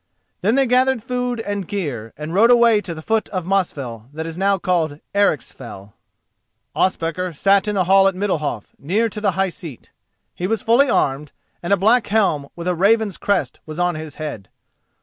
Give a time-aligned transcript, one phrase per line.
[0.41, 4.25] Then they gathered food and gear, and rode away to the foot of Mosfell that
[4.25, 5.93] is now called Ericsfell.
[6.75, 9.91] Ospakar sat in the hall at Middalhof, near to the high seat.
[10.33, 14.15] He was fully armed, and a black helm with a raven's crest was on his
[14.15, 14.49] head.